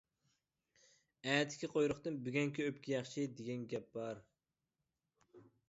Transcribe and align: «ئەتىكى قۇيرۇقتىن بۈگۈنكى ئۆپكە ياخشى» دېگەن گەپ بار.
«ئەتىكى 1.33 1.69
قۇيرۇقتىن 1.75 2.17
بۈگۈنكى 2.25 2.67
ئۆپكە 2.67 2.95
ياخشى» 2.95 3.29
دېگەن 3.37 3.69
گەپ 3.77 3.95
بار. 4.01 4.27